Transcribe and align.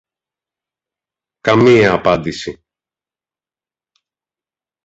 Καμία 1.41 1.93
απάντηση 1.93 2.63